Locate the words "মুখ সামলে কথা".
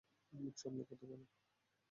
0.33-1.05